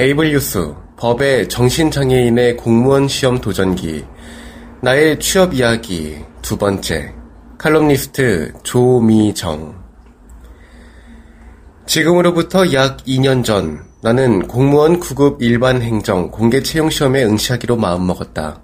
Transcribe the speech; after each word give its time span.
에이블 0.00 0.30
뉴스, 0.30 0.72
법의 0.96 1.48
정신장애인의 1.48 2.56
공무원 2.56 3.08
시험 3.08 3.40
도전기, 3.40 4.04
나의 4.80 5.18
취업 5.18 5.52
이야기 5.52 6.18
두 6.40 6.56
번째, 6.56 7.12
칼럼니스트 7.58 8.52
조미정. 8.62 9.74
지금으로부터 11.86 12.72
약 12.74 12.98
2년 12.98 13.42
전, 13.42 13.82
나는 14.00 14.46
공무원 14.46 15.00
9급 15.00 15.38
일반 15.40 15.82
행정 15.82 16.30
공개 16.30 16.62
채용 16.62 16.90
시험에 16.90 17.24
응시하기로 17.24 17.74
마음먹었다. 17.74 18.62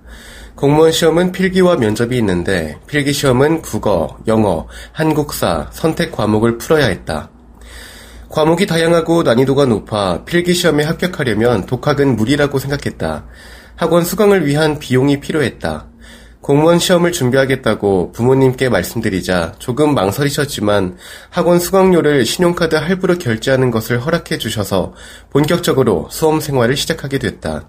공무원 0.54 0.92
시험은 0.92 1.32
필기와 1.32 1.74
면접이 1.78 2.16
있는데 2.18 2.78
필기 2.86 3.12
시험은 3.12 3.62
국어, 3.62 4.18
영어, 4.28 4.68
한국사, 4.92 5.68
선택 5.72 6.12
과목을 6.12 6.58
풀어야 6.58 6.86
했다. 6.86 7.33
과목이 8.34 8.66
다양하고 8.66 9.22
난이도가 9.22 9.66
높아 9.66 10.24
필기시험에 10.24 10.82
합격하려면 10.82 11.66
독학은 11.66 12.16
무리라고 12.16 12.58
생각했다. 12.58 13.26
학원 13.76 14.04
수강을 14.04 14.44
위한 14.44 14.80
비용이 14.80 15.20
필요했다. 15.20 15.86
공무원 16.40 16.80
시험을 16.80 17.12
준비하겠다고 17.12 18.10
부모님께 18.10 18.70
말씀드리자 18.70 19.54
조금 19.60 19.94
망설이셨지만 19.94 20.96
학원 21.30 21.60
수강료를 21.60 22.26
신용카드 22.26 22.74
할부로 22.74 23.18
결제하는 23.18 23.70
것을 23.70 24.04
허락해 24.04 24.38
주셔서 24.38 24.94
본격적으로 25.30 26.08
수험 26.10 26.40
생활을 26.40 26.76
시작하게 26.76 27.20
됐다. 27.20 27.68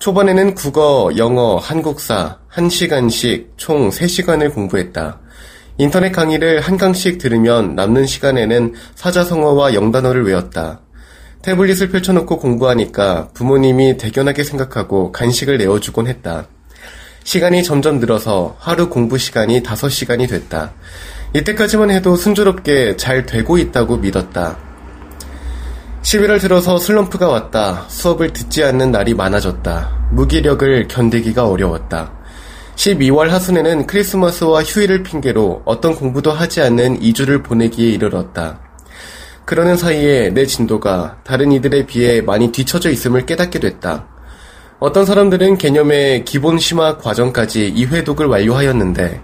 초반에는 0.00 0.56
국어, 0.56 1.12
영어, 1.16 1.58
한국사 1.58 2.40
1시간씩 2.52 3.50
총 3.56 3.90
3시간을 3.90 4.52
공부했다. 4.52 5.20
인터넷 5.80 6.12
강의를 6.12 6.60
한 6.60 6.76
강씩 6.76 7.16
들으면 7.16 7.74
남는 7.74 8.04
시간에는 8.04 8.74
사자성어와 8.96 9.72
영단어를 9.72 10.26
외웠다. 10.26 10.82
태블릿을 11.40 11.88
펼쳐놓고 11.88 12.38
공부하니까 12.38 13.28
부모님이 13.32 13.96
대견하게 13.96 14.44
생각하고 14.44 15.10
간식을 15.10 15.56
내어주곤 15.56 16.06
했다. 16.06 16.48
시간이 17.24 17.64
점점 17.64 17.98
늘어서 17.98 18.56
하루 18.58 18.90
공부 18.90 19.16
시간이 19.16 19.62
5시간이 19.62 20.28
됐다. 20.28 20.72
이때까지만 21.32 21.90
해도 21.90 22.14
순조롭게 22.14 22.98
잘 22.98 23.24
되고 23.24 23.56
있다고 23.56 23.96
믿었다. 23.96 24.58
11월 26.02 26.42
들어서 26.42 26.76
슬럼프가 26.76 27.26
왔다. 27.26 27.86
수업을 27.88 28.34
듣지 28.34 28.64
않는 28.64 28.90
날이 28.90 29.14
많아졌다. 29.14 30.10
무기력을 30.12 30.88
견디기가 30.88 31.48
어려웠다. 31.48 32.19
12월 32.80 33.28
하순에는 33.28 33.86
크리스마스와 33.86 34.62
휴일을 34.62 35.02
핑계로 35.02 35.62
어떤 35.66 35.94
공부도 35.94 36.32
하지 36.32 36.62
않는 36.62 37.00
2주를 37.00 37.44
보내기에 37.44 37.90
이르렀다. 37.90 38.58
그러는 39.44 39.76
사이에 39.76 40.30
내 40.30 40.46
진도가 40.46 41.18
다른 41.22 41.52
이들에 41.52 41.84
비해 41.84 42.22
많이 42.22 42.50
뒤처져 42.50 42.88
있음을 42.90 43.26
깨닫게 43.26 43.60
됐다. 43.60 44.06
어떤 44.78 45.04
사람들은 45.04 45.58
개념의 45.58 46.24
기본 46.24 46.58
심화 46.58 46.96
과정까지 46.96 47.74
2회독을 47.76 48.30
완료하였는데 48.30 49.20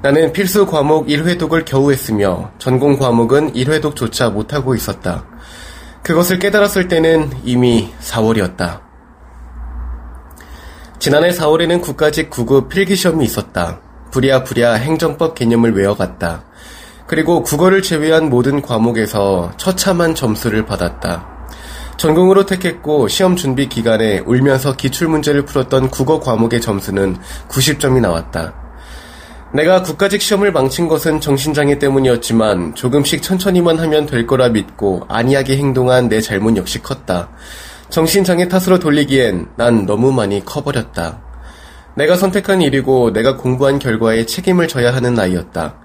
나는 0.00 0.32
필수 0.32 0.64
과목 0.64 1.06
1회독을 1.06 1.66
겨우 1.66 1.92
했으며 1.92 2.52
전공 2.58 2.96
과목은 2.96 3.52
1회독조차 3.52 4.32
못하고 4.32 4.74
있었다. 4.74 5.26
그것을 6.02 6.38
깨달았을 6.38 6.88
때는 6.88 7.30
이미 7.44 7.92
4월이었다. 8.00 8.83
지난해 11.04 11.28
4월에는 11.32 11.82
국가직 11.82 12.30
9급 12.30 12.70
필기시험이 12.70 13.26
있었다. 13.26 13.78
부랴부랴 14.10 14.72
행정법 14.76 15.34
개념을 15.34 15.76
외워갔다. 15.76 16.44
그리고 17.06 17.42
국어를 17.42 17.82
제외한 17.82 18.30
모든 18.30 18.62
과목에서 18.62 19.52
처참한 19.58 20.14
점수를 20.14 20.64
받았다. 20.64 21.28
전공으로 21.98 22.46
택했고 22.46 23.08
시험 23.08 23.36
준비 23.36 23.68
기간에 23.68 24.20
울면서 24.20 24.76
기출문제를 24.76 25.44
풀었던 25.44 25.90
국어 25.90 26.20
과목의 26.20 26.62
점수는 26.62 27.18
90점이 27.48 28.00
나왔다. 28.00 28.54
내가 29.52 29.82
국가직 29.82 30.22
시험을 30.22 30.52
망친 30.52 30.88
것은 30.88 31.20
정신장애 31.20 31.78
때문이었지만 31.80 32.74
조금씩 32.74 33.20
천천히만 33.20 33.78
하면 33.78 34.06
될 34.06 34.26
거라 34.26 34.48
믿고 34.48 35.04
안이하게 35.08 35.58
행동한 35.58 36.08
내 36.08 36.22
잘못 36.22 36.56
역시 36.56 36.80
컸다. 36.82 37.28
정신장애 37.94 38.48
탓으로 38.48 38.80
돌리기엔 38.80 39.50
난 39.56 39.86
너무 39.86 40.10
많이 40.10 40.44
커버렸다. 40.44 41.22
내가 41.96 42.16
선택한 42.16 42.60
일이고 42.60 43.12
내가 43.12 43.36
공부한 43.36 43.78
결과에 43.78 44.26
책임을 44.26 44.66
져야 44.66 44.92
하는 44.92 45.14
나이였다. 45.14 45.78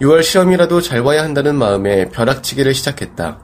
6월 0.00 0.22
시험이라도 0.22 0.80
잘 0.80 1.02
봐야 1.02 1.24
한다는 1.24 1.56
마음에 1.56 2.08
벼락치기를 2.10 2.72
시작했다. 2.72 3.40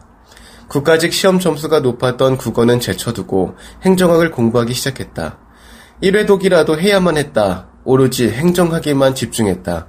국가직 0.68 1.12
시험 1.12 1.40
점수가 1.40 1.80
높았던 1.80 2.36
국어는 2.36 2.78
제쳐두고 2.78 3.56
행정학을 3.82 4.30
공부하기 4.30 4.72
시작했다. 4.72 5.40
1회 6.00 6.24
독이라도 6.24 6.78
해야만 6.78 7.16
했다. 7.16 7.70
오로지 7.82 8.30
행정학에만 8.30 9.16
집중했다. 9.16 9.88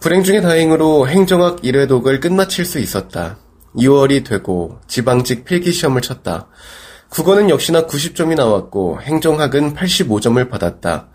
불행 0.00 0.22
중의 0.22 0.42
다행으로 0.42 1.08
행정학 1.08 1.62
1회 1.62 1.88
독을 1.88 2.20
끝마칠 2.20 2.66
수 2.66 2.78
있었다. 2.78 3.38
2월이 3.74 4.26
되고 4.26 4.80
지방직 4.86 5.46
필기시험을 5.46 6.02
쳤다. 6.02 6.48
국어는 7.10 7.50
역시나 7.50 7.86
90점이 7.86 8.34
나왔고 8.34 9.00
행정학은 9.02 9.74
85점을 9.74 10.48
받았다. 10.48 11.08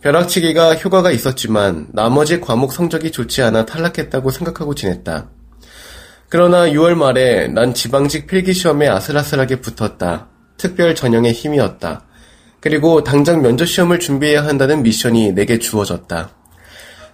벼락치기가 0.00 0.74
효과가 0.74 1.10
있었지만 1.10 1.88
나머지 1.92 2.40
과목 2.40 2.72
성적이 2.72 3.10
좋지 3.10 3.42
않아 3.42 3.64
탈락했다고 3.66 4.30
생각하고 4.30 4.74
지냈다. 4.74 5.28
그러나 6.28 6.66
6월 6.68 6.94
말에 6.94 7.48
난 7.48 7.74
지방직 7.74 8.26
필기시험에 8.26 8.88
아슬아슬하게 8.88 9.60
붙었다. 9.60 10.28
특별 10.56 10.94
전형의 10.94 11.32
힘이었다. 11.32 12.04
그리고 12.60 13.04
당장 13.04 13.42
면접시험을 13.42 13.98
준비해야 13.98 14.44
한다는 14.44 14.82
미션이 14.82 15.32
내게 15.32 15.58
주어졌다. 15.58 16.30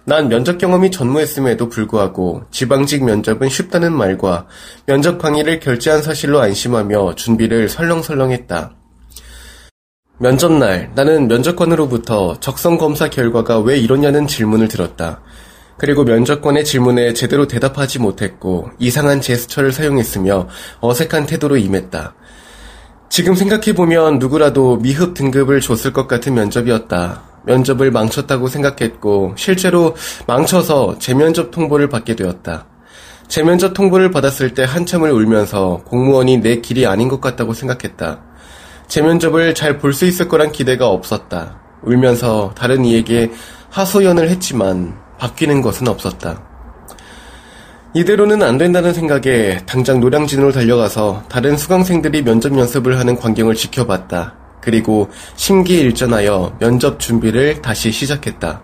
난 0.03 0.29
면접 0.29 0.57
경험이 0.57 0.89
전무했음에도 0.89 1.69
불구하고 1.69 2.43
지방직 2.49 3.03
면접은 3.03 3.49
쉽다는 3.49 3.93
말과 3.93 4.47
면접 4.87 5.19
강의를 5.19 5.59
결제한 5.59 6.01
사실로 6.01 6.41
안심하며 6.41 7.15
준비를 7.15 7.69
설렁설렁했다. 7.69 8.75
면접날 10.17 10.91
나는 10.95 11.27
면접관으로부터 11.27 12.39
적성 12.39 12.77
검사 12.77 13.09
결과가 13.09 13.59
왜 13.59 13.77
이러냐는 13.77 14.27
질문을 14.27 14.67
들었다. 14.67 15.21
그리고 15.77 16.03
면접관의 16.03 16.63
질문에 16.65 17.13
제대로 17.13 17.47
대답하지 17.47 17.99
못했고 17.99 18.69
이상한 18.79 19.21
제스처를 19.21 19.71
사용했으며 19.71 20.47
어색한 20.79 21.25
태도로 21.25 21.57
임했다. 21.57 22.13
지금 23.09 23.35
생각해보면 23.35 24.19
누구라도 24.19 24.77
미흡 24.77 25.13
등급을 25.13 25.59
줬을 25.59 25.91
것 25.91 26.07
같은 26.07 26.33
면접이었다. 26.33 27.30
면접을 27.45 27.91
망쳤다고 27.91 28.47
생각했고 28.47 29.33
실제로 29.37 29.95
망쳐서 30.27 30.99
재면접 30.99 31.51
통보를 31.51 31.89
받게 31.89 32.15
되었다. 32.15 32.65
재면접 33.27 33.73
통보를 33.73 34.11
받았을 34.11 34.53
때 34.53 34.63
한참을 34.63 35.11
울면서 35.11 35.83
공무원이 35.85 36.37
내 36.37 36.57
길이 36.57 36.85
아닌 36.85 37.07
것 37.07 37.21
같다고 37.21 37.53
생각했다. 37.53 38.19
재면접을 38.87 39.55
잘 39.55 39.79
볼 39.79 39.93
수 39.93 40.05
있을 40.05 40.27
거란 40.27 40.51
기대가 40.51 40.87
없었다. 40.89 41.59
울면서 41.83 42.53
다른 42.57 42.83
이에게 42.83 43.31
하소연을 43.69 44.29
했지만 44.29 44.99
바뀌는 45.17 45.61
것은 45.61 45.87
없었다. 45.87 46.43
이대로는 47.93 48.41
안 48.43 48.57
된다는 48.57 48.93
생각에 48.93 49.59
당장 49.65 49.99
노량진으로 49.99 50.51
달려가서 50.51 51.23
다른 51.29 51.57
수강생들이 51.57 52.23
면접 52.23 52.57
연습을 52.57 52.99
하는 52.99 53.17
광경을 53.17 53.55
지켜봤다. 53.55 54.40
그리고 54.61 55.09
심기일전하여 55.35 56.57
면접 56.59 56.99
준비를 56.99 57.61
다시 57.61 57.91
시작했다. 57.91 58.61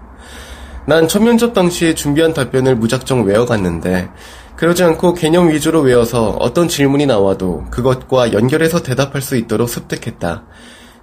난 0.86 1.08
첫 1.08 1.22
면접 1.22 1.54
당시에 1.54 1.96
준비한 1.96 2.34
답변을 2.34 2.78
무작정 2.78 3.26
외워갔는데 3.26 4.10
그러지 4.56 4.84
않고 4.84 5.14
개념 5.16 5.50
위주로 5.50 5.82
외워서 5.82 6.30
어떤 6.40 6.68
질문이 6.68 7.06
나와도 7.06 7.66
그것과 7.70 8.32
연결해서 8.32 8.82
대답할 8.82 9.22
수 9.22 9.36
있도록 9.36 9.70
습득했다. 9.70 10.46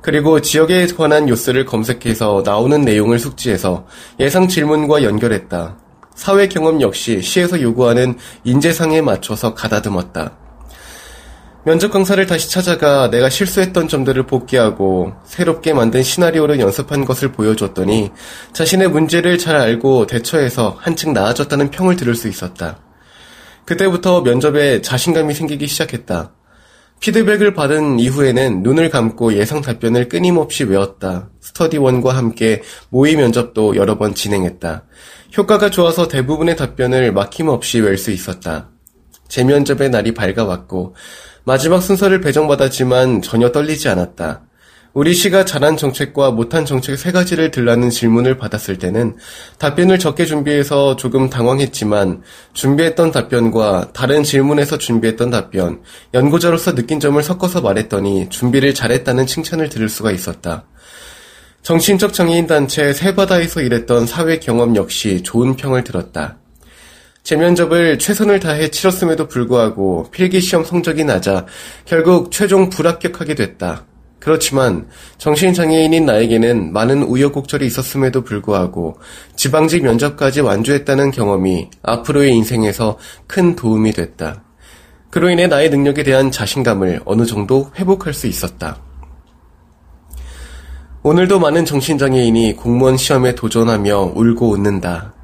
그리고 0.00 0.40
지역에 0.40 0.86
관한 0.86 1.26
뉴스를 1.26 1.64
검색해서 1.64 2.42
나오는 2.44 2.80
내용을 2.82 3.18
숙지해서 3.18 3.86
예상 4.20 4.48
질문과 4.48 5.02
연결했다. 5.02 5.76
사회 6.14 6.48
경험 6.48 6.80
역시 6.80 7.20
시에서 7.20 7.60
요구하는 7.60 8.16
인재상에 8.44 9.00
맞춰서 9.02 9.54
가다듬었다. 9.54 10.32
면접 11.66 11.90
강사를 11.90 12.26
다시 12.26 12.50
찾아가 12.50 13.08
내가 13.08 13.30
실수했던 13.30 13.88
점들을 13.88 14.26
복귀하고 14.26 15.14
새롭게 15.24 15.72
만든 15.72 16.02
시나리오를 16.02 16.60
연습한 16.60 17.06
것을 17.06 17.32
보여줬더니 17.32 18.10
자신의 18.52 18.88
문제를 18.88 19.38
잘 19.38 19.56
알고 19.56 20.06
대처해서 20.06 20.76
한층 20.78 21.14
나아졌다는 21.14 21.70
평을 21.70 21.96
들을 21.96 22.14
수 22.14 22.28
있었다. 22.28 22.80
그때부터 23.64 24.20
면접에 24.20 24.82
자신감이 24.82 25.32
생기기 25.32 25.66
시작했다. 25.66 26.34
피드백을 27.00 27.54
받은 27.54 27.98
이후에는 27.98 28.62
눈을 28.62 28.90
감고 28.90 29.32
예상 29.32 29.62
답변을 29.62 30.10
끊임없이 30.10 30.64
외웠다. 30.64 31.30
스터디원과 31.40 32.14
함께 32.14 32.62
모의 32.90 33.16
면접도 33.16 33.76
여러 33.76 33.96
번 33.96 34.14
진행했다. 34.14 34.84
효과가 35.38 35.70
좋아서 35.70 36.08
대부분의 36.08 36.56
답변을 36.56 37.12
막힘없이 37.12 37.80
외울 37.80 37.96
수 37.96 38.10
있었다. 38.10 38.68
재면접의 39.28 39.90
날이 39.90 40.12
밝아왔고 40.12 40.94
마지막 41.44 41.80
순서를 41.82 42.20
배정받았지만 42.22 43.20
전혀 43.20 43.52
떨리지 43.52 43.88
않았다. 43.88 44.42
우리 44.94 45.12
시가 45.12 45.44
잘한 45.44 45.76
정책과 45.76 46.30
못한 46.30 46.64
정책 46.64 46.96
세 46.96 47.10
가지를 47.10 47.50
들라는 47.50 47.90
질문을 47.90 48.38
받았을 48.38 48.78
때는 48.78 49.16
답변을 49.58 49.98
적게 49.98 50.24
준비해서 50.24 50.94
조금 50.94 51.28
당황했지만 51.28 52.22
준비했던 52.52 53.10
답변과 53.10 53.90
다른 53.92 54.22
질문에서 54.22 54.78
준비했던 54.78 55.30
답변, 55.30 55.82
연구자로서 56.14 56.76
느낀 56.76 57.00
점을 57.00 57.20
섞어서 57.20 57.60
말했더니 57.60 58.28
준비를 58.30 58.72
잘했다는 58.72 59.26
칭찬을 59.26 59.68
들을 59.68 59.88
수가 59.88 60.12
있었다. 60.12 60.64
정신적 61.62 62.12
장애인 62.12 62.46
단체 62.46 62.92
세바다에서 62.92 63.62
일했던 63.62 64.06
사회 64.06 64.38
경험 64.38 64.76
역시 64.76 65.22
좋은 65.24 65.56
평을 65.56 65.82
들었다. 65.82 66.38
재면접을 67.24 67.98
최선을 67.98 68.38
다해 68.38 68.68
치렀음에도 68.68 69.26
불구하고 69.26 70.06
필기시험 70.10 70.62
성적이 70.62 71.04
낮아 71.04 71.46
결국 71.86 72.30
최종 72.30 72.68
불합격하게 72.68 73.34
됐다. 73.34 73.86
그렇지만 74.20 74.88
정신장애인인 75.16 76.04
나에게는 76.04 76.72
많은 76.72 77.02
우여곡절이 77.02 77.66
있었음에도 77.66 78.24
불구하고 78.24 78.98
지방직 79.36 79.84
면접까지 79.84 80.42
완주했다는 80.42 81.10
경험이 81.12 81.70
앞으로의 81.82 82.34
인생에서 82.34 82.98
큰 83.26 83.56
도움이 83.56 83.92
됐다. 83.92 84.42
그로 85.10 85.30
인해 85.30 85.46
나의 85.46 85.70
능력에 85.70 86.02
대한 86.02 86.30
자신감을 86.30 87.02
어느 87.06 87.24
정도 87.24 87.70
회복할 87.76 88.12
수 88.12 88.26
있었다. 88.26 88.82
오늘도 91.02 91.38
많은 91.38 91.64
정신장애인이 91.64 92.56
공무원 92.56 92.98
시험에 92.98 93.34
도전하며 93.34 94.12
울고 94.14 94.50
웃는다. 94.50 95.14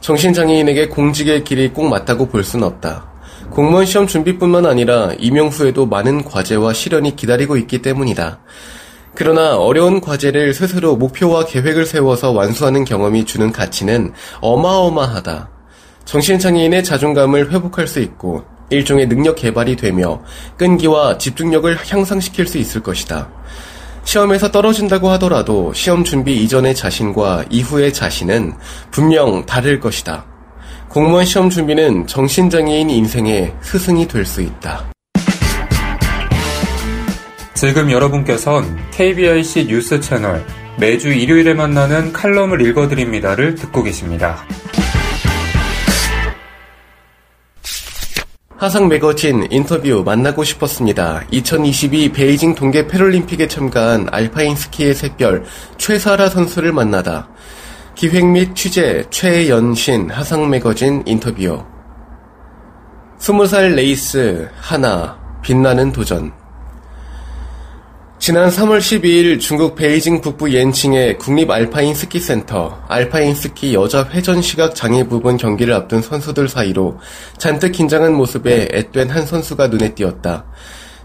정신장애인에게 0.00 0.88
공직의 0.88 1.44
길이 1.44 1.72
꼭 1.72 1.88
맞다고 1.88 2.26
볼순 2.28 2.62
없다. 2.62 3.10
공무원 3.50 3.84
시험 3.84 4.06
준비뿐만 4.06 4.64
아니라 4.64 5.12
임용 5.18 5.48
후에도 5.48 5.86
많은 5.86 6.24
과제와 6.24 6.72
시련이 6.72 7.16
기다리고 7.16 7.56
있기 7.56 7.82
때문이다. 7.82 8.40
그러나 9.14 9.56
어려운 9.56 10.00
과제를 10.00 10.54
스스로 10.54 10.96
목표와 10.96 11.44
계획을 11.44 11.84
세워서 11.84 12.30
완수하는 12.30 12.84
경험이 12.84 13.24
주는 13.24 13.52
가치는 13.52 14.12
어마어마하다. 14.40 15.50
정신장애인의 16.04 16.84
자존감을 16.84 17.52
회복할 17.52 17.86
수 17.86 18.00
있고 18.00 18.44
일종의 18.70 19.08
능력 19.08 19.36
개발이 19.36 19.76
되며 19.76 20.22
끈기와 20.56 21.18
집중력을 21.18 21.76
향상시킬 21.86 22.46
수 22.46 22.58
있을 22.58 22.82
것이다. 22.82 23.28
시험에서 24.04 24.50
떨어진다고 24.50 25.08
하더라도 25.10 25.72
시험 25.72 26.04
준비 26.04 26.42
이전의 26.42 26.74
자신과 26.74 27.44
이후의 27.50 27.92
자신은 27.92 28.54
분명 28.90 29.46
다를 29.46 29.78
것이다. 29.80 30.24
공무원 30.88 31.24
시험 31.24 31.50
준비는 31.50 32.06
정신장애인 32.08 32.90
인생의 32.90 33.54
스승이 33.62 34.08
될 34.08 34.26
수 34.26 34.42
있다. 34.42 34.90
지금 37.54 37.90
여러분께선 37.90 38.78
KBIC 38.90 39.66
뉴스 39.66 40.00
채널 40.00 40.44
매주 40.78 41.10
일요일에 41.10 41.52
만나는 41.52 42.12
칼럼을 42.12 42.66
읽어드립니다를 42.66 43.54
듣고 43.54 43.82
계십니다. 43.82 44.38
화상 48.60 48.88
매거진 48.88 49.46
인터뷰 49.50 50.02
만나고 50.04 50.44
싶었습니다. 50.44 51.22
2022 51.30 52.12
베이징 52.12 52.54
동계 52.54 52.88
패럴림픽에 52.88 53.48
참가한 53.48 54.06
알파인 54.12 54.54
스키의 54.54 54.94
샛별 54.94 55.44
최사라 55.78 56.28
선수를 56.28 56.70
만나다. 56.70 57.26
기획 57.94 58.26
및 58.26 58.54
취재 58.54 59.02
최연신 59.08 60.10
하상 60.10 60.50
매거진 60.50 61.02
인터뷰 61.06 61.64
20살 63.18 63.76
레이스 63.76 64.50
하나 64.60 65.18
빛나는 65.40 65.92
도전 65.92 66.30
지난 68.20 68.50
3월 68.50 68.80
12일 68.80 69.40
중국 69.40 69.74
베이징 69.74 70.20
북부 70.20 70.52
옌칭의 70.52 71.16
국립 71.16 71.50
알파인 71.50 71.94
스키 71.94 72.20
센터 72.20 72.78
알파인 72.86 73.34
스키 73.34 73.72
여자 73.72 74.06
회전 74.10 74.42
시각 74.42 74.74
장애 74.74 75.04
부분 75.04 75.38
경기를 75.38 75.72
앞둔 75.72 76.02
선수들 76.02 76.46
사이로 76.46 76.98
잔뜩 77.38 77.72
긴장한 77.72 78.12
모습에 78.12 78.68
앳된 78.72 79.08
한 79.08 79.24
선수가 79.24 79.68
눈에 79.68 79.94
띄었다. 79.94 80.44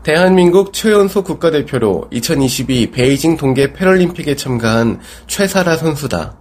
대한민국 0.03 0.73
최연소 0.73 1.23
국가대표로 1.23 2.09
2022 2.11 2.91
베이징 2.91 3.37
동계 3.37 3.71
패럴림픽에 3.71 4.35
참가한 4.35 4.99
최사라 5.27 5.77
선수다. 5.77 6.35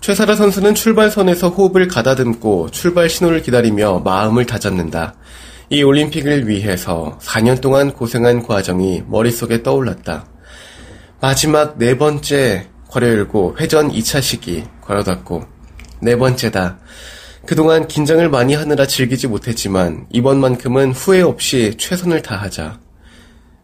최사라 0.00 0.36
선수는 0.36 0.74
출발선에서 0.74 1.50
호흡을 1.50 1.86
가다듬고 1.86 2.70
출발 2.70 3.10
신호를 3.10 3.42
기다리며 3.42 4.00
마음을 4.06 4.46
다잡는다. 4.46 5.16
이 5.70 5.82
올림픽을 5.82 6.48
위해서 6.48 7.18
4년 7.20 7.60
동안 7.60 7.92
고생한 7.92 8.42
과정이 8.42 9.02
머릿속에 9.06 9.62
떠올랐다. 9.62 10.24
마지막 11.20 11.76
네 11.78 11.98
번째 11.98 12.68
괄호 12.88 13.06
열고 13.06 13.56
회전 13.60 13.92
2차 13.92 14.22
시기 14.22 14.64
괄호 14.80 15.02
닫고 15.04 15.44
네 16.00 16.16
번째다. 16.16 16.78
그동안 17.44 17.86
긴장을 17.86 18.26
많이 18.30 18.54
하느라 18.54 18.86
즐기지 18.86 19.26
못했지만 19.26 20.06
이번만큼은 20.10 20.92
후회 20.92 21.20
없이 21.20 21.74
최선을 21.76 22.22
다하자. 22.22 22.80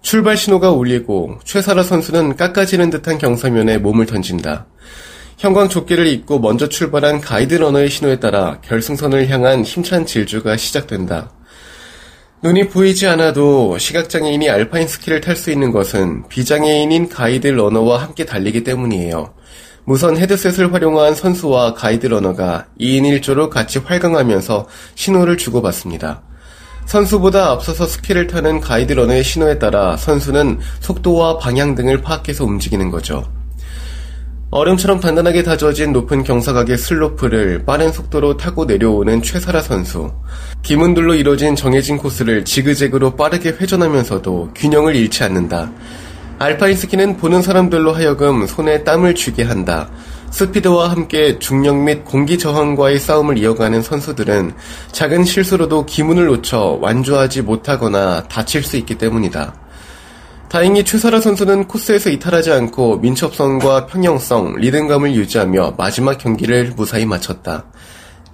출발 0.03 0.37
신호가 0.37 0.73
울리고 0.73 1.39
최사라 1.45 1.83
선수는 1.83 2.37
깎아지는 2.37 2.91
듯한 2.91 3.17
경사면에 3.17 3.79
몸을 3.79 4.05
던진다. 4.05 4.67
형광 5.39 5.71
조끼를 5.71 6.07
입고 6.07 6.39
먼저 6.39 6.69
출발한 6.69 7.23
가이드 7.23 7.55
러너의 7.55 7.89
신호에 7.89 8.21
따라 8.21 8.61
결승선을 8.61 9.31
향한 9.31 9.65
힘찬 9.65 10.05
질주가 10.05 10.59
시작된다. 10.59 11.33
눈이 12.45 12.69
보이지 12.69 13.07
않아도 13.07 13.79
시각장애인이 13.79 14.51
알파인 14.51 14.87
스키를 14.87 15.23
탈 15.23 15.35
수 15.35 15.51
있는 15.51 15.73
것은 15.73 16.29
비장애인인 16.29 17.09
가이드 17.09 17.47
러너와 17.47 18.03
함께 18.03 18.27
달리기 18.27 18.65
때문이에요. 18.65 19.33
무선 19.85 20.19
헤드셋을 20.19 20.75
활용한 20.75 21.15
선수와 21.15 21.73
가이드 21.73 22.07
러너가 22.07 22.67
2인 22.79 23.19
1조로 23.19 23.49
같이 23.49 23.79
활강하면서 23.79 24.69
신호를 24.95 25.39
주고받습니다. 25.39 26.21
선수보다 26.85 27.51
앞서서 27.51 27.87
스키를 27.87 28.27
타는 28.27 28.61
가이드 28.61 28.93
러너의 28.93 29.25
신호에 29.25 29.59
따라 29.59 29.97
선수는 29.97 30.61
속도와 30.81 31.39
방향 31.39 31.75
등을 31.75 32.03
파악해서 32.03 32.45
움직이는 32.45 32.91
거죠. 32.91 33.25
얼음처럼 34.55 35.01
단단하게 35.01 35.43
다져진 35.43 35.93
높은 35.93 36.23
경사각의 36.23 36.79
슬로프를 36.79 37.65
빠른 37.65 37.91
속도로 37.91 38.37
타고 38.37 38.65
내려오는 38.65 39.21
최사라 39.21 39.61
선수. 39.61 40.13
기문들로 40.63 41.17
이뤄진 41.17 41.57
정해진 41.57 41.97
코스를 41.97 42.45
지그재그로 42.45 43.17
빠르게 43.17 43.49
회전하면서도 43.49 44.51
균형을 44.55 44.95
잃지 44.95 45.25
않는다. 45.25 45.73
알파인 46.39 46.77
스키는 46.77 47.17
보는 47.17 47.43
사람들로 47.43 47.95
하여금 47.95 48.47
손에 48.47 48.85
땀을 48.85 49.17
쥐게 49.17 49.43
한다. 49.43 49.91
스피드와 50.31 50.89
함께 50.89 51.37
중력 51.41 51.77
및 51.77 52.05
공기 52.05 52.39
저항과의 52.39 53.01
싸움을 53.01 53.39
이어가는 53.39 53.83
선수들은 53.83 54.53
작은 54.93 55.25
실수로도 55.25 55.85
기문을 55.85 56.27
놓쳐 56.27 56.79
완주하지 56.81 57.43
못하거나 57.43 58.29
다칠 58.29 58.63
수 58.63 58.77
있기 58.77 58.95
때문이다. 58.99 59.64
다행히 60.55 60.85
최사라 60.85 61.19
선수는 61.19 61.67
코스에서 61.67 62.11
이탈하지 62.11 62.53
않고 62.53 62.99
민첩성과 62.99 63.87
평형성, 63.87 64.55
리듬감을 64.55 65.13
유지하며 65.17 65.75
마지막 65.77 66.17
경기를 66.17 66.75
무사히 66.77 67.05
마쳤다. 67.05 67.65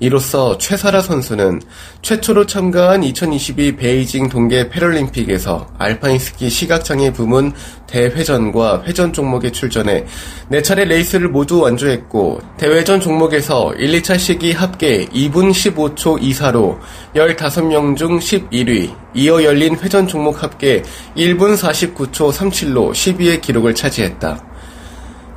이로써 0.01 0.57
최사라 0.57 1.03
선수는 1.03 1.61
최초로 2.01 2.47
참가한 2.47 3.03
2022 3.03 3.77
베이징 3.77 4.31
동계 4.31 4.71
패럴림픽에서 4.71 5.69
알파인 5.79 6.19
스키 6.19 6.49
시각장애 6.49 7.13
부문 7.13 7.53
대회전과 7.87 8.85
회전 8.87 9.13
종목에 9.13 9.53
출전해 9.53 10.07
4차례 10.51 10.87
레이스를 10.87 11.29
모두 11.29 11.61
완주했고 11.61 12.41
대회전 12.57 13.01
종목에서 13.01 13.75
1, 13.75 14.01
2차 14.01 14.19
시기 14.19 14.53
합계 14.53 15.05
2분 15.07 15.51
15초 15.51 16.19
2사로 16.19 16.79
15명 17.15 17.95
중 17.95 18.19
11위, 18.19 18.95
이어 19.15 19.43
열린 19.45 19.77
회전 19.77 20.09
종목 20.09 20.43
합계 20.43 20.83
1분 21.15 21.59
49초 21.59 22.33
37로 22.33 22.93
10위의 22.93 23.43
기록을 23.43 23.75
차지했다. 23.75 24.50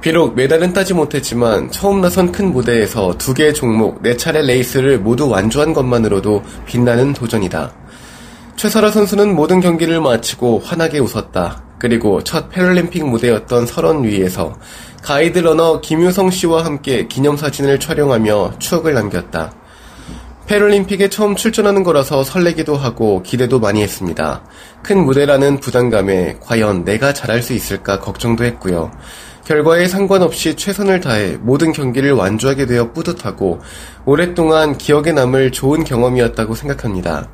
비록 0.03 0.35
메달은 0.35 0.73
따지 0.73 0.93
못했지만 0.93 1.71
처음 1.71 2.01
나선 2.01 2.33
큰 2.33 2.51
무대에서 2.51 3.17
두 3.17 3.33
개의 3.33 3.53
종목, 3.53 4.03
네 4.03 4.17
차례 4.17 4.41
레이스를 4.41 4.99
모두 4.99 5.29
완주한 5.29 5.73
것만으로도 5.73 6.43
빛나는 6.65 7.13
도전이다. 7.13 7.73
최사라 8.57 8.91
선수는 8.91 9.33
모든 9.33 9.61
경기를 9.61 10.01
마치고 10.01 10.59
환하게 10.59 10.99
웃었다. 10.99 11.63
그리고 11.79 12.21
첫 12.21 12.49
패럴림픽 12.49 13.07
무대였던 13.07 13.65
설원 13.65 14.03
위에서 14.03 14.53
가이드 15.03 15.39
러너 15.39 15.79
김유성 15.79 16.31
씨와 16.31 16.65
함께 16.65 17.07
기념사진을 17.07 17.79
촬영하며 17.79 18.59
추억을 18.59 18.93
남겼다. 18.95 19.53
패럴림픽에 20.47 21.07
처음 21.07 21.37
출전하는 21.37 21.83
거라서 21.83 22.25
설레기도 22.25 22.75
하고 22.75 23.23
기대도 23.23 23.61
많이 23.61 23.81
했습니다. 23.81 24.43
큰 24.81 25.05
무대라는 25.05 25.61
부담감에 25.61 26.39
과연 26.41 26.83
내가 26.83 27.13
잘할 27.13 27.41
수 27.41 27.53
있을까 27.53 27.99
걱정도 27.99 28.43
했고요. 28.43 28.91
결과에 29.45 29.87
상관없이 29.87 30.55
최선을 30.55 31.01
다해 31.01 31.37
모든 31.41 31.73
경기를 31.73 32.13
완주하게 32.13 32.65
되어 32.65 32.93
뿌듯하고 32.93 33.59
오랫동안 34.05 34.77
기억에 34.77 35.11
남을 35.11 35.51
좋은 35.51 35.83
경험이었다고 35.83 36.55
생각합니다. 36.55 37.29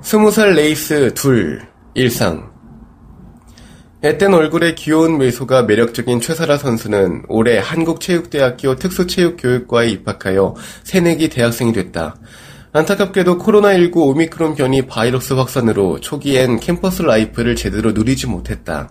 스무 0.00 0.32
살 0.32 0.54
레이스 0.54 1.14
둘, 1.14 1.62
일상. 1.94 2.50
앳된 4.02 4.34
얼굴에 4.34 4.74
귀여운 4.74 5.18
미소가 5.18 5.62
매력적인 5.62 6.20
최사라 6.20 6.58
선수는 6.58 7.22
올해 7.28 7.58
한국체육대학교 7.58 8.74
특수체육교육과에 8.74 9.90
입학하여 9.90 10.56
새내기 10.82 11.28
대학생이 11.28 11.72
됐다. 11.72 12.16
안타깝게도 12.72 13.38
코로나19 13.38 13.96
오미크론 13.98 14.56
변이 14.56 14.86
바이러스 14.86 15.34
확산으로 15.34 16.00
초기엔 16.00 16.58
캠퍼스 16.58 17.02
life를 17.02 17.54
제대로 17.54 17.92
누리지 17.92 18.26
못했다. 18.26 18.88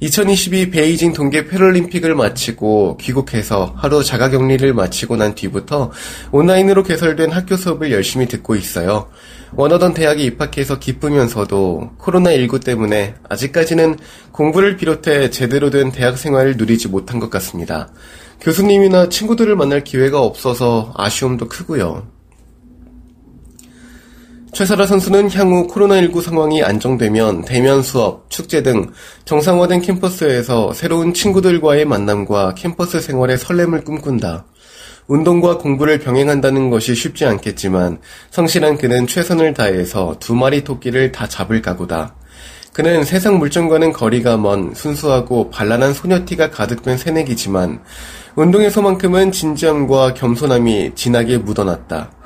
2022 0.00 0.70
베이징 0.70 1.12
동계 1.12 1.46
패럴림픽을 1.46 2.14
마치고 2.14 2.96
귀국해서 2.96 3.74
하루 3.76 4.02
자가격리를 4.02 4.72
마치고 4.72 5.16
난 5.16 5.34
뒤부터 5.34 5.92
온라인으로 6.32 6.84
개설된 6.84 7.30
학교 7.30 7.56
수업을 7.56 7.92
열심히 7.92 8.26
듣고 8.26 8.54
있어요. 8.54 9.10
원하던 9.52 9.92
대학에 9.92 10.22
입학해서 10.22 10.78
기쁘면서도 10.78 11.90
코로나19 11.98 12.64
때문에 12.64 13.14
아직까지는 13.28 13.98
공부를 14.32 14.78
비롯해 14.78 15.28
제대로 15.28 15.68
된 15.68 15.92
대학 15.92 16.16
생활을 16.16 16.56
누리지 16.56 16.88
못한 16.88 17.20
것 17.20 17.28
같습니다. 17.28 17.92
교수님이나 18.40 19.10
친구들을 19.10 19.54
만날 19.54 19.84
기회가 19.84 20.22
없어서 20.22 20.94
아쉬움도 20.96 21.48
크고요. 21.48 22.19
최사라 24.52 24.84
선수는 24.84 25.30
향후 25.30 25.68
코로나19 25.68 26.22
상황이 26.22 26.62
안정되면 26.62 27.44
대면 27.44 27.82
수업, 27.82 28.28
축제 28.30 28.62
등 28.62 28.90
정상화된 29.24 29.80
캠퍼스에서 29.80 30.72
새로운 30.72 31.14
친구들과의 31.14 31.84
만남과 31.84 32.54
캠퍼스 32.54 33.00
생활의 33.00 33.38
설렘을 33.38 33.84
꿈꾼다. 33.84 34.44
운동과 35.06 35.58
공부를 35.58 35.98
병행한다는 35.98 36.68
것이 36.70 36.94
쉽지 36.94 37.24
않겠지만 37.26 38.00
성실한 38.30 38.78
그는 38.78 39.06
최선을 39.06 39.54
다해서 39.54 40.16
두 40.18 40.34
마리 40.34 40.62
토끼를 40.64 41.12
다 41.12 41.28
잡을 41.28 41.62
각오다. 41.62 42.14
그는 42.72 43.04
세상 43.04 43.38
물정과는 43.38 43.92
거리가 43.92 44.36
먼 44.36 44.74
순수하고 44.74 45.50
발랄한 45.50 45.94
소녀티가 45.94 46.50
가득 46.50 46.82
된 46.82 46.96
새내기지만 46.96 47.82
운동에서만큼은 48.36 49.32
진지함과 49.32 50.14
겸손함이 50.14 50.92
진하게 50.94 51.38
묻어났다. 51.38 52.19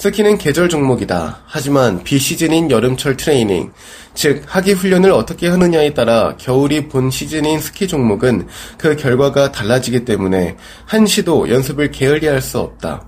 스키는 0.00 0.38
계절 0.38 0.70
종목이다. 0.70 1.42
하지만 1.44 2.02
비시즌인 2.02 2.70
여름철 2.70 3.18
트레이닝, 3.18 3.70
즉 4.14 4.42
하기 4.46 4.72
훈련을 4.72 5.12
어떻게 5.12 5.46
하느냐에 5.46 5.92
따라 5.92 6.34
겨울이 6.38 6.88
본 6.88 7.10
시즌인 7.10 7.60
스키 7.60 7.86
종목은 7.86 8.48
그 8.78 8.96
결과가 8.96 9.52
달라지기 9.52 10.06
때문에 10.06 10.56
한시도 10.86 11.50
연습을 11.50 11.90
게을리할 11.90 12.40
수 12.40 12.60
없다. 12.60 13.04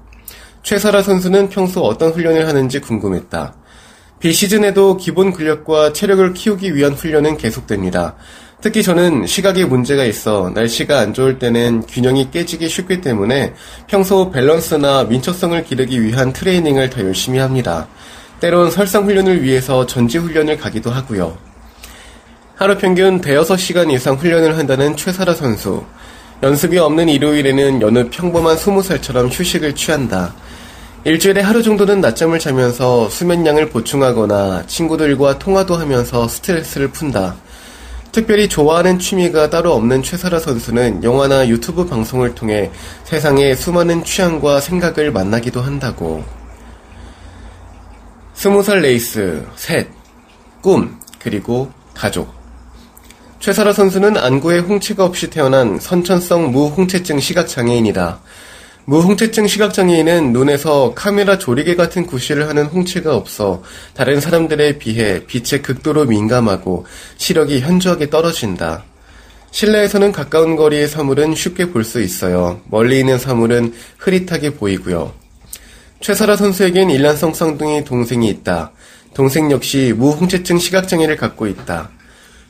최사라 0.62 1.02
선수는 1.02 1.48
평소 1.48 1.80
어떤 1.80 2.10
훈련을 2.10 2.46
하는지 2.46 2.78
궁금했다. 2.78 3.54
비시즌에도 4.20 4.98
기본 4.98 5.32
근력과 5.32 5.94
체력을 5.94 6.34
키우기 6.34 6.74
위한 6.74 6.92
훈련은 6.92 7.38
계속됩니다. 7.38 8.16
특히 8.62 8.84
저는 8.84 9.26
시각에 9.26 9.64
문제가 9.64 10.04
있어 10.04 10.52
날씨가 10.54 11.00
안 11.00 11.12
좋을 11.12 11.40
때는 11.40 11.82
균형이 11.82 12.30
깨지기 12.30 12.68
쉽기 12.68 13.00
때문에 13.00 13.54
평소 13.88 14.30
밸런스나 14.30 15.02
민첩성을 15.02 15.64
기르기 15.64 16.00
위한 16.00 16.32
트레이닝을 16.32 16.88
더 16.88 17.00
열심히 17.00 17.40
합니다. 17.40 17.88
때론 18.38 18.70
설상 18.70 19.04
훈련을 19.04 19.42
위해서 19.42 19.84
전지 19.84 20.18
훈련을 20.18 20.58
가기도 20.58 20.90
하고요. 20.92 21.36
하루 22.54 22.78
평균 22.78 23.20
대여섯 23.20 23.58
시간 23.58 23.90
이상 23.90 24.14
훈련을 24.14 24.56
한다는 24.56 24.96
최사라 24.96 25.34
선수. 25.34 25.84
연습이 26.44 26.78
없는 26.78 27.08
일요일에는 27.08 27.82
여느 27.82 28.10
평범한 28.10 28.56
스무 28.56 28.80
살처럼 28.80 29.26
휴식을 29.26 29.74
취한다. 29.74 30.36
일주일에 31.02 31.40
하루 31.40 31.64
정도는 31.64 32.00
낮잠을 32.00 32.38
자면서 32.38 33.08
수면량을 33.10 33.70
보충하거나 33.70 34.68
친구들과 34.68 35.40
통화도 35.40 35.74
하면서 35.74 36.28
스트레스를 36.28 36.92
푼다. 36.92 37.34
특별히 38.12 38.46
좋아하는 38.46 38.98
취미가 38.98 39.48
따로 39.48 39.72
없는 39.72 40.02
최사라 40.02 40.38
선수는 40.38 41.02
영화나 41.02 41.48
유튜브 41.48 41.86
방송을 41.86 42.34
통해 42.34 42.70
세상의 43.04 43.56
수많은 43.56 44.04
취향과 44.04 44.60
생각을 44.60 45.10
만나기도 45.10 45.62
한다고. 45.62 46.22
스무 48.34 48.62
살 48.62 48.80
레이스, 48.80 49.46
셋, 49.56 49.88
꿈, 50.60 51.00
그리고 51.18 51.70
가족. 51.94 52.34
최사라 53.40 53.72
선수는 53.72 54.18
안구에 54.18 54.58
홍채가 54.58 55.06
없이 55.06 55.30
태어난 55.30 55.78
선천성 55.80 56.52
무홍채증 56.52 57.18
시각장애인이다. 57.18 58.20
무홍채증 58.84 59.46
시각장애인은 59.46 60.32
눈에서 60.32 60.92
카메라 60.94 61.38
조리개 61.38 61.76
같은 61.76 62.04
구실을 62.04 62.48
하는 62.48 62.66
홍채가 62.66 63.14
없어 63.14 63.62
다른 63.94 64.20
사람들에 64.20 64.78
비해 64.78 65.24
빛에 65.24 65.60
극도로 65.60 66.06
민감하고 66.06 66.86
시력이 67.16 67.60
현저하게 67.60 68.10
떨어진다. 68.10 68.84
실내에서는 69.52 70.10
가까운 70.12 70.56
거리의 70.56 70.88
사물은 70.88 71.34
쉽게 71.34 71.70
볼 71.70 71.84
수 71.84 72.00
있어요. 72.00 72.60
멀리 72.68 72.98
있는 73.00 73.18
사물은 73.18 73.72
흐릿하게 73.98 74.54
보이고요. 74.54 75.12
최사라 76.00 76.36
선수에겐 76.36 76.90
일란성 76.90 77.34
쌍둥이 77.34 77.84
동생이 77.84 78.28
있다. 78.28 78.72
동생 79.14 79.50
역시 79.52 79.94
무홍채증 79.96 80.58
시각장애를 80.58 81.16
갖고 81.16 81.46
있다. 81.46 81.90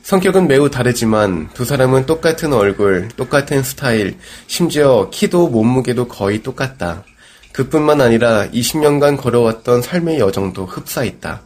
성격은 0.03 0.49
매우 0.49 0.69
다르지만 0.69 1.49
두 1.53 1.63
사람은 1.63 2.05
똑같은 2.05 2.51
얼굴, 2.51 3.07
똑같은 3.15 3.63
스타일, 3.63 4.17
심지어 4.47 5.09
키도 5.09 5.47
몸무게도 5.47 6.09
거의 6.09 6.43
똑같다. 6.43 7.05
그뿐만 7.53 8.01
아니라 8.01 8.47
20년간 8.49 9.17
걸어왔던 9.17 9.81
삶의 9.81 10.19
여정도 10.19 10.65
흡사했다. 10.65 11.41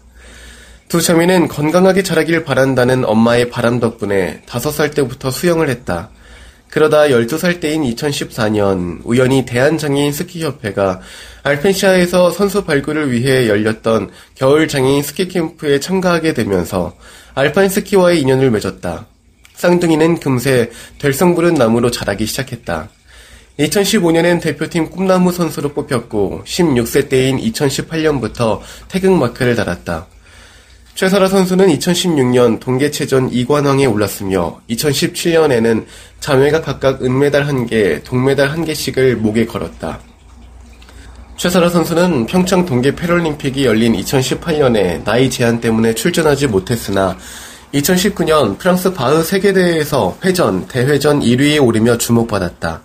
두 0.87 1.03
자매는 1.03 1.49
건강하게 1.49 2.01
자라길 2.01 2.45
바란다는 2.45 3.05
엄마의 3.05 3.51
바람 3.51 3.79
덕분에 3.79 4.41
5살 4.47 4.95
때부터 4.95 5.29
수영을 5.29 5.69
했다. 5.69 6.09
그러다 6.77 7.07
12살 7.07 7.59
때인 7.59 7.81
2014년 7.81 8.99
우연히 9.03 9.45
대한장애인 9.47 10.11
스키협회가 10.11 11.01
알펜시아에서 11.41 12.29
선수 12.29 12.65
발굴을 12.65 13.11
위해 13.11 13.49
열렸던 13.49 14.11
겨울 14.35 14.67
장애인 14.67 15.01
스키 15.01 15.27
캠프에 15.27 15.79
참가하게 15.79 16.35
되면서 16.35 16.95
알파인 17.33 17.69
스키와의 17.69 18.21
인연을 18.21 18.51
맺었다. 18.51 19.07
쌍둥이는 19.55 20.19
금세 20.19 20.69
될성 20.99 21.33
부른 21.33 21.55
나무로 21.55 21.89
자라기 21.89 22.27
시작했다. 22.27 22.89
2015년엔 23.57 24.39
대표팀 24.39 24.91
꿈나무 24.91 25.31
선수로 25.31 25.73
뽑혔고 25.73 26.43
16세 26.45 27.09
때인 27.09 27.39
2018년부터 27.39 28.59
태극마크를 28.89 29.55
달았다. 29.55 30.05
최설아 30.97 31.27
선수는 31.27 31.67
2016년 31.67 32.59
동계체전 32.59 33.29
2관왕에 33.29 33.93
올랐으며 33.93 34.59
2017년에는 34.67 35.85
자매가 36.19 36.61
각각 36.61 37.03
은메달 37.03 37.45
1개, 37.45 38.03
동메달 38.03 38.49
1개씩을 38.55 39.13
목에 39.13 39.45
걸었다. 39.45 39.99
최설아 41.35 41.69
선수는 41.69 42.25
평창 42.25 42.65
동계 42.65 42.95
패럴림픽이 42.95 43.63
열린 43.63 43.93
2018년에 43.93 45.03
나이 45.03 45.29
제한 45.29 45.61
때문에 45.61 45.93
출전하지 45.93 46.47
못했으나 46.47 47.15
2019년 47.75 48.57
프랑스 48.57 48.91
바흐 48.91 49.21
세계대회에서 49.21 50.17
회전, 50.25 50.67
대회전 50.67 51.19
1위에 51.19 51.63
오르며 51.63 51.99
주목받았다. 51.99 52.81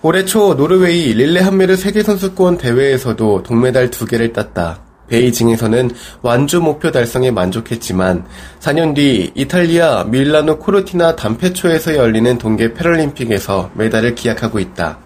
올해 0.00 0.24
초 0.24 0.54
노르웨이 0.54 1.12
릴레함메르 1.12 1.76
세계선수권 1.76 2.56
대회에서도 2.56 3.42
동메달 3.42 3.90
두 3.90 4.06
개를 4.06 4.32
땄다. 4.32 4.89
베이징에서는 5.10 5.90
완주 6.22 6.60
목표 6.60 6.90
달성에 6.90 7.30
만족했지만 7.30 8.24
4년 8.60 8.94
뒤 8.94 9.30
이탈리아 9.34 10.04
밀라노 10.04 10.58
코르티나 10.58 11.16
담페초에서 11.16 11.96
열리는 11.96 12.38
동계 12.38 12.72
패럴림픽에서 12.72 13.72
메달을 13.74 14.14
기약하고 14.14 14.58
있다. 14.58 14.98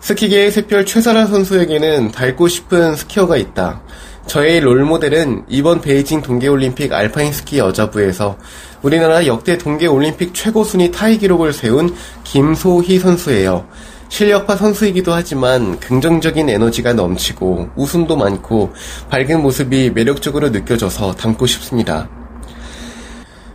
스키계의 0.00 0.50
샛별 0.50 0.84
최사라 0.84 1.26
선수에게는 1.26 2.10
닮고 2.10 2.48
싶은 2.48 2.96
스키어가 2.96 3.36
있다. 3.36 3.80
저의 4.26 4.60
롤모델은 4.60 5.44
이번 5.48 5.80
베이징 5.80 6.22
동계올림픽 6.22 6.92
알파인 6.92 7.32
스키 7.32 7.58
여자부에서 7.58 8.36
우리나라 8.82 9.26
역대 9.26 9.58
동계올림픽 9.58 10.34
최고 10.34 10.64
순위 10.64 10.90
타이 10.90 11.18
기록을 11.18 11.52
세운 11.52 11.94
김소희 12.24 12.98
선수예요. 12.98 13.66
실력파 14.12 14.56
선수이기도 14.56 15.10
하지만 15.10 15.80
긍정적인 15.80 16.50
에너지가 16.50 16.92
넘치고 16.92 17.70
웃음도 17.76 18.14
많고 18.14 18.74
밝은 19.08 19.40
모습이 19.40 19.88
매력적으로 19.88 20.50
느껴져서 20.50 21.12
닮고 21.12 21.46
싶습니다. 21.46 22.10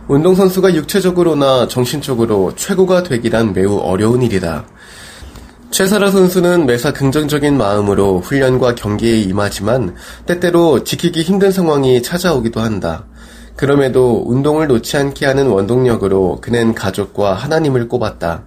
운동선수가 0.08 0.74
육체적으로나 0.74 1.68
정신적으로 1.68 2.56
최고가 2.56 3.04
되기란 3.04 3.52
매우 3.52 3.76
어려운 3.76 4.20
일이다. 4.22 4.66
최사라 5.70 6.10
선수는 6.10 6.66
매사 6.66 6.92
긍정적인 6.92 7.56
마음으로 7.56 8.18
훈련과 8.18 8.74
경기에 8.74 9.20
임하지만 9.20 9.94
때때로 10.26 10.82
지키기 10.82 11.22
힘든 11.22 11.52
상황이 11.52 12.02
찾아오기도 12.02 12.60
한다. 12.60 13.06
그럼에도 13.54 14.24
운동을 14.26 14.66
놓지 14.66 14.96
않게 14.96 15.24
하는 15.24 15.46
원동력으로 15.46 16.40
그는 16.40 16.74
가족과 16.74 17.34
하나님을 17.34 17.86
꼽았다. 17.86 18.42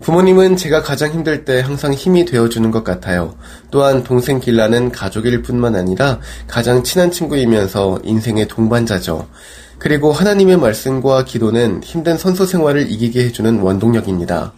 부모님은 0.00 0.56
제가 0.56 0.82
가장 0.82 1.10
힘들 1.10 1.44
때 1.44 1.60
항상 1.60 1.92
힘이 1.92 2.24
되어주는 2.26 2.70
것 2.70 2.84
같아요. 2.84 3.34
또한 3.70 4.04
동생 4.04 4.40
길라는 4.40 4.92
가족일 4.92 5.42
뿐만 5.42 5.74
아니라 5.74 6.20
가장 6.46 6.82
친한 6.82 7.10
친구이면서 7.10 8.00
인생의 8.04 8.48
동반자죠. 8.48 9.26
그리고 9.78 10.12
하나님의 10.12 10.58
말씀과 10.58 11.24
기도는 11.24 11.82
힘든 11.82 12.18
선수 12.18 12.46
생활을 12.46 12.90
이기게 12.90 13.24
해주는 13.24 13.60
원동력입니다. 13.60 14.52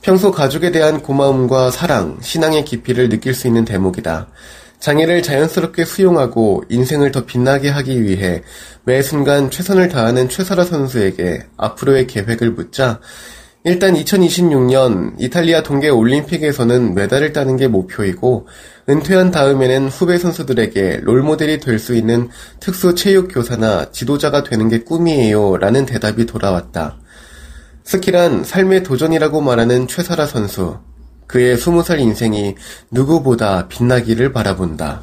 평소 0.00 0.32
가족에 0.32 0.70
대한 0.70 1.00
고마움과 1.00 1.70
사랑, 1.70 2.18
신앙의 2.20 2.64
깊이를 2.64 3.08
느낄 3.08 3.34
수 3.34 3.46
있는 3.46 3.64
대목이다. 3.64 4.28
장애를 4.78 5.22
자연스럽게 5.22 5.86
수용하고 5.86 6.64
인생을 6.68 7.10
더 7.10 7.24
빛나게 7.24 7.70
하기 7.70 8.02
위해 8.02 8.42
매 8.84 9.00
순간 9.00 9.50
최선을 9.50 9.88
다하는 9.88 10.28
최설아 10.28 10.64
선수에게 10.64 11.46
앞으로의 11.56 12.06
계획을 12.06 12.50
묻자 12.50 13.00
일단 13.66 13.94
2026년 13.94 15.14
이탈리아 15.18 15.62
동계 15.62 15.88
올림픽에서는 15.88 16.94
메달을 16.94 17.32
따는 17.32 17.56
게 17.56 17.66
목표이고 17.66 18.46
은퇴한 18.90 19.30
다음에는 19.30 19.88
후배 19.88 20.18
선수들에게 20.18 21.00
롤모델이 21.02 21.60
될 21.60 21.78
수 21.78 21.94
있는 21.94 22.28
특수 22.60 22.94
체육 22.94 23.28
교사나 23.32 23.90
지도자가 23.90 24.42
되는 24.42 24.68
게 24.68 24.80
꿈이에요 24.80 25.56
라는 25.56 25.86
대답이 25.86 26.26
돌아왔다. 26.26 26.98
스키란 27.84 28.44
삶의 28.44 28.82
도전이라고 28.82 29.40
말하는 29.40 29.88
최사라 29.88 30.26
선수. 30.26 30.78
그의 31.26 31.56
20살 31.56 32.00
인생이 32.00 32.54
누구보다 32.90 33.68
빛나기를 33.68 34.32
바라본다. 34.32 35.02